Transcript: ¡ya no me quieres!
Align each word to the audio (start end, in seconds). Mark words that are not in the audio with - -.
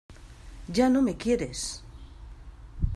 ¡ya 0.67 0.89
no 0.89 1.03
me 1.03 1.15
quieres! 1.15 1.83